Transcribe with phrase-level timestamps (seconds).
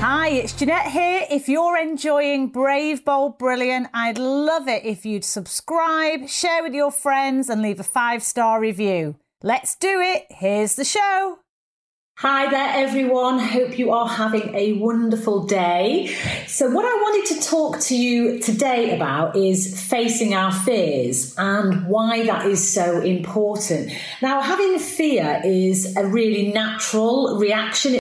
[0.00, 1.26] Hi, it's Jeanette here.
[1.28, 6.92] If you're enjoying Brave, Bold, Brilliant, I'd love it if you'd subscribe, share with your
[6.92, 9.16] friends, and leave a five star review.
[9.42, 10.26] Let's do it.
[10.30, 11.38] Here's the show.
[12.18, 13.40] Hi there, everyone.
[13.40, 16.14] Hope you are having a wonderful day.
[16.46, 21.88] So, what I wanted to talk to you today about is facing our fears and
[21.88, 23.90] why that is so important.
[24.22, 27.98] Now, having fear is a really natural reaction.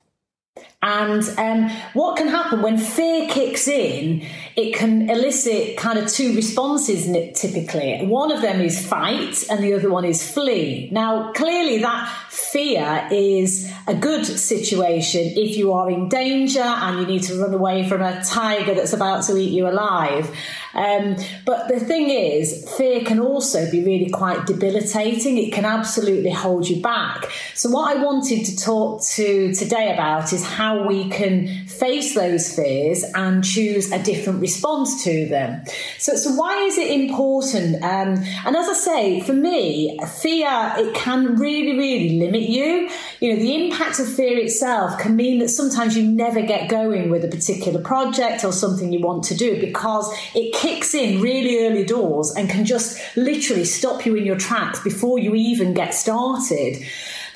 [0.83, 4.23] And um, what can happen when fear kicks in,
[4.56, 7.06] it can elicit kind of two responses
[7.39, 8.06] typically.
[8.06, 10.89] One of them is fight, and the other one is flee.
[10.92, 17.08] Now, clearly, that fear is a good situation if you are in danger and you
[17.08, 20.30] need to run away from a tiger that's about to eat you alive.
[20.73, 25.38] Um, but the thing is, fear can also be really quite debilitating.
[25.38, 27.31] It can absolutely hold you back.
[27.55, 32.55] So, what I wanted to talk to today about is how we can face those
[32.55, 35.63] fears and choose a different response to them.
[35.97, 37.75] So, so why is it important?
[37.83, 42.89] Um, and as I say, for me, fear it can really, really limit you.
[43.19, 47.09] You know, the impact of fear itself can mean that sometimes you never get going
[47.09, 51.65] with a particular project or something you want to do because it kicks in really
[51.65, 55.93] early doors and can just literally stop you in your tracks before you even get
[55.93, 56.83] started.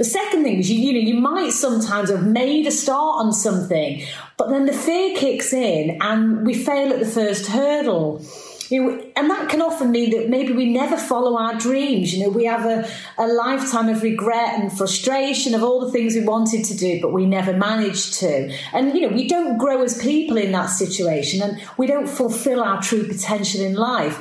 [0.02, 3.31] The second thing is you, you know you might sometimes have made a start on
[3.31, 4.03] something,
[4.35, 8.25] but then the fear kicks in and we fail at the first hurdle.
[8.69, 12.16] You know, and that can often mean that maybe we never follow our dreams.
[12.16, 12.89] You know, we have a,
[13.19, 17.13] a lifetime of regret and frustration of all the things we wanted to do, but
[17.13, 18.51] we never managed to.
[18.73, 22.63] And, you know, we don't grow as people in that situation and we don't fulfill
[22.63, 24.18] our true potential in life.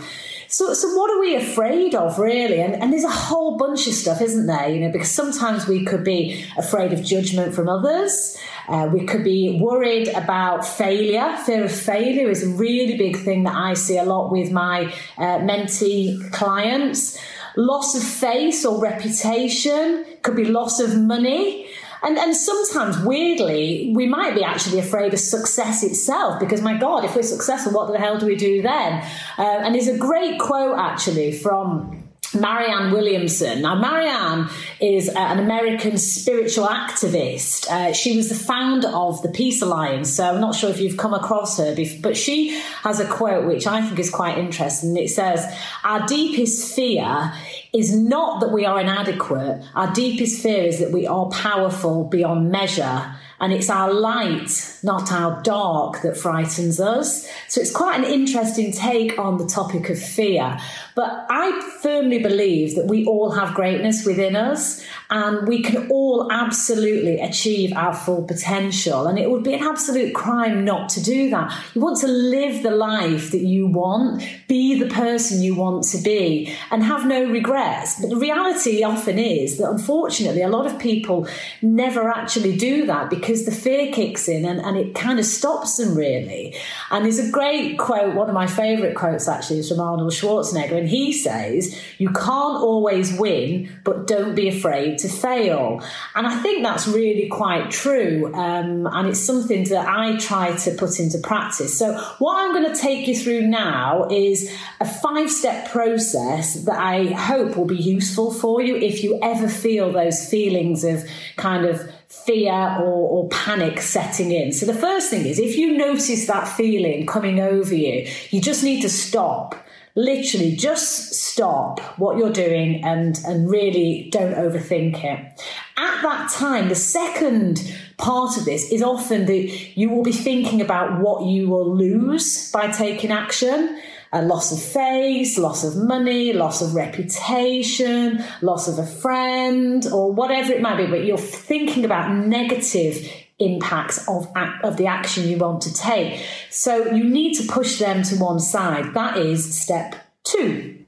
[0.53, 2.61] So, so what are we afraid of, really?
[2.61, 4.69] And, and there's a whole bunch of stuff, isn't there?
[4.69, 8.37] You know, because sometimes we could be afraid of judgment from others.
[8.69, 11.37] Uh, we could be worried about failure.
[11.47, 14.93] Fear of failure is a really big thing that I see a lot with my
[15.17, 17.17] uh, mentee clients.
[17.57, 21.69] Loss of face or reputation could be loss of money.
[22.03, 27.05] And, and sometimes, weirdly, we might be actually afraid of success itself because, my God,
[27.05, 29.03] if we're successful, what the hell do we do then?
[29.39, 33.63] Uh, and there's a great quote actually from Marianne Williamson.
[33.63, 34.49] Now, Marianne
[34.81, 37.69] is uh, an American spiritual activist.
[37.69, 40.11] Uh, she was the founder of the Peace Alliance.
[40.11, 42.51] So I'm not sure if you've come across her, but she
[42.83, 44.97] has a quote which I think is quite interesting.
[44.97, 45.45] It says,
[45.83, 47.33] Our deepest fear
[47.73, 49.65] is not that we are inadequate.
[49.75, 55.11] Our deepest fear is that we are powerful beyond measure and it's our light, not
[55.11, 57.27] our dark, that frightens us.
[57.49, 60.59] So it's quite an interesting take on the topic of fear.
[60.95, 66.31] But I firmly believe that we all have greatness within us and we can all
[66.31, 69.07] absolutely achieve our full potential.
[69.07, 71.53] And it would be an absolute crime not to do that.
[71.75, 75.99] You want to live the life that you want, be the person you want to
[75.99, 77.99] be, and have no regrets.
[78.01, 81.27] But the reality often is that unfortunately, a lot of people
[81.63, 85.77] never actually do that because the fear kicks in and, and it kind of stops
[85.77, 86.55] them really.
[86.91, 90.77] And there's a great quote, one of my favorite quotes actually is from Arnold Schwarzenegger,
[90.77, 95.83] and he says, You can't always win, but don't be afraid to fail.
[96.15, 98.33] And I think that's really quite true.
[98.35, 101.79] Um, and it's something that I try to put into practice.
[101.79, 106.79] So, what I'm going to take you through now is a five step process that
[106.79, 111.05] I hope will be useful for you if you ever feel those feelings of
[111.37, 114.53] kind of fear or, or, panic setting in.
[114.53, 118.63] So the first thing is if you notice that feeling coming over you, you just
[118.63, 119.55] need to stop.
[119.97, 125.43] Literally just stop what you're doing and and really don't overthink it.
[125.77, 130.61] At that time the second part of this is often that you will be thinking
[130.61, 133.81] about what you will lose by taking action
[134.13, 140.13] a loss of face, loss of money, loss of reputation, loss of a friend, or
[140.13, 143.09] whatever it might be, but you're thinking about negative
[143.39, 144.29] impacts of,
[144.63, 146.25] of the action you want to take.
[146.51, 148.95] So you need to push them to one side.
[148.95, 150.85] That is step two.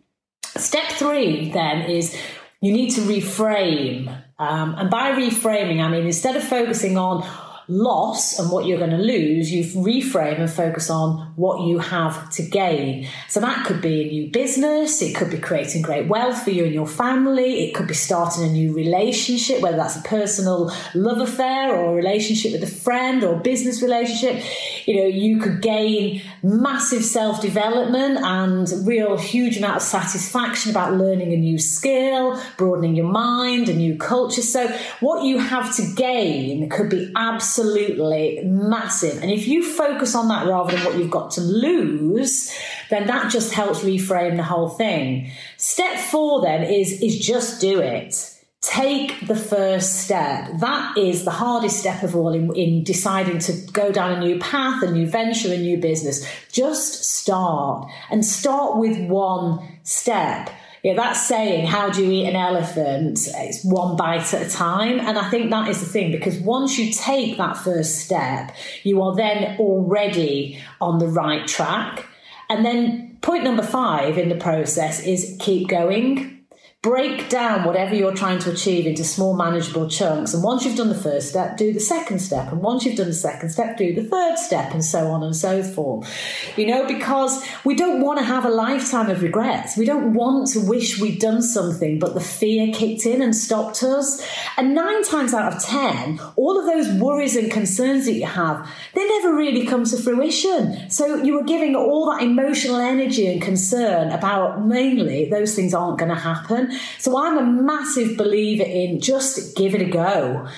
[0.56, 2.16] Step three then is
[2.60, 4.22] you need to reframe.
[4.38, 7.22] Um, and by reframing, I mean, instead of focusing on
[7.68, 12.30] loss and what you're going to lose, you reframe and focus on what you have
[12.30, 13.08] to gain.
[13.28, 16.64] So that could be a new business, it could be creating great wealth for you
[16.64, 21.20] and your family, it could be starting a new relationship, whether that's a personal love
[21.20, 24.42] affair or a relationship with a friend or business relationship.
[24.86, 30.94] You know, you could gain massive self development and real huge amount of satisfaction about
[30.94, 34.42] learning a new skill, broadening your mind, a new culture.
[34.42, 34.68] So
[35.00, 39.22] what you have to gain could be absolutely massive.
[39.22, 42.52] And if you focus on that rather than what you've got to lose,
[42.90, 45.30] then that just helps reframe the whole thing.
[45.56, 48.31] Step four then is, is just do it.
[48.72, 50.48] Take the first step.
[50.60, 54.38] That is the hardest step of all in, in deciding to go down a new
[54.38, 56.26] path, a new venture, a new business.
[56.50, 60.48] Just start and start with one step.
[60.82, 63.18] Yeah, that saying, how do you eat an elephant?
[63.34, 65.00] It's one bite at a time.
[65.00, 69.02] And I think that is the thing because once you take that first step, you
[69.02, 72.06] are then already on the right track.
[72.48, 76.41] And then point number five in the process is keep going
[76.82, 80.34] break down whatever you're trying to achieve into small manageable chunks.
[80.34, 82.50] And once you've done the first step do the second step.
[82.50, 85.34] And once you've done the second step do the third step and so on and
[85.34, 86.12] so forth.
[86.56, 89.76] You know because we don't want to have a lifetime of regrets.
[89.76, 93.84] We don't want to wish we'd done something but the fear kicked in and stopped
[93.84, 94.20] us.
[94.56, 98.68] And nine times out of ten all of those worries and concerns that you have
[98.94, 100.90] they never really come to fruition.
[100.90, 105.98] So you were giving all that emotional energy and concern about mainly those things aren't
[105.98, 110.48] going to happen so I'm a massive believer in just give it a go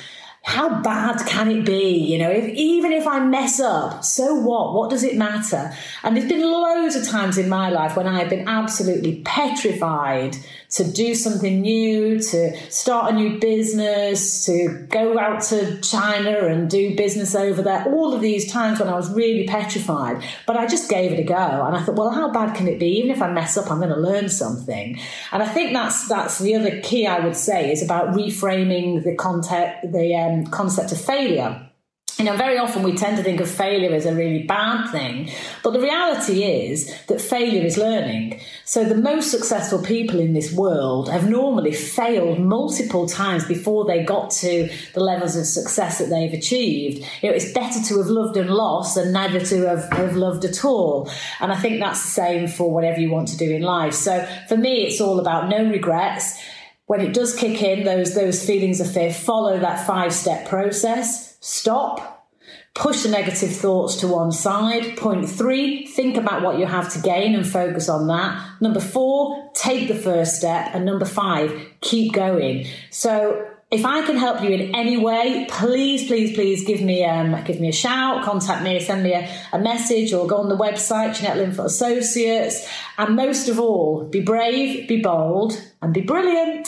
[0.44, 1.96] how bad can it be?
[1.96, 4.74] You know, if even if I mess up, so what?
[4.74, 5.72] What does it matter?
[6.02, 10.36] And there's been loads of times in my life when I've been absolutely petrified
[10.74, 16.68] to do something new, to start a new business, to go out to China and
[16.68, 17.84] do business over there.
[17.86, 21.24] All of these times when I was really petrified, but I just gave it a
[21.24, 21.34] go.
[21.34, 22.98] And I thought, well, how bad can it be?
[22.98, 24.98] Even if I mess up, I'm going to learn something.
[25.30, 29.14] And I think that's that's the other key I would say is about reframing the
[29.14, 31.70] context, the um, concept of failure
[32.18, 35.30] you know, very often we tend to think of failure as a really bad thing,
[35.64, 38.40] but the reality is that failure is learning.
[38.64, 44.04] So the most successful people in this world have normally failed multiple times before they
[44.04, 47.04] got to the levels of success that they've achieved.
[47.20, 50.44] You know, it's better to have loved and lost than never to have, have loved
[50.44, 51.10] at all.
[51.40, 53.94] And I think that's the same for whatever you want to do in life.
[53.94, 56.40] So for me, it's all about no regrets.
[56.86, 61.34] When it does kick in, those, those feelings of fear, follow that five step process
[61.44, 62.26] Stop.
[62.74, 64.96] Push the negative thoughts to one side.
[64.96, 68.62] Point three, think about what you have to gain and focus on that.
[68.62, 70.70] Number four, take the first step.
[70.72, 72.66] And number five, keep going.
[72.88, 77.44] So if I can help you in any way, please, please, please give me um,
[77.44, 80.56] give me a shout, contact me, send me a, a message, or go on the
[80.56, 82.66] website, Jeanette Linfoot Associates.
[82.96, 86.66] And most of all, be brave, be bold, and be brilliant.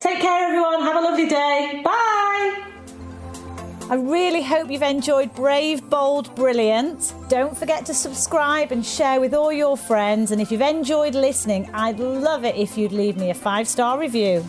[0.00, 0.80] Take care, everyone.
[0.80, 1.82] Have a lovely day.
[1.84, 2.62] Bye.
[3.88, 7.14] I really hope you've enjoyed Brave, Bold, Brilliant.
[7.28, 10.32] Don't forget to subscribe and share with all your friends.
[10.32, 13.98] And if you've enjoyed listening, I'd love it if you'd leave me a five star
[14.00, 14.44] review.